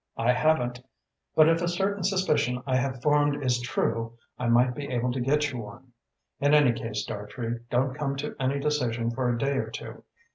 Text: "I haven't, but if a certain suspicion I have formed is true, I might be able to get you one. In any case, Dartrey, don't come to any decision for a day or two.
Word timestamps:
"I 0.17 0.31
haven't, 0.33 0.83
but 1.35 1.47
if 1.47 1.61
a 1.61 1.67
certain 1.67 2.01
suspicion 2.01 2.63
I 2.65 2.75
have 2.77 3.03
formed 3.03 3.43
is 3.43 3.61
true, 3.61 4.17
I 4.39 4.47
might 4.47 4.73
be 4.73 4.89
able 4.89 5.11
to 5.11 5.19
get 5.19 5.51
you 5.51 5.59
one. 5.59 5.91
In 6.39 6.55
any 6.55 6.71
case, 6.73 7.05
Dartrey, 7.05 7.59
don't 7.69 7.93
come 7.93 8.15
to 8.15 8.35
any 8.39 8.57
decision 8.59 9.11
for 9.11 9.29
a 9.29 9.37
day 9.37 9.57
or 9.59 9.69
two. 9.69 10.03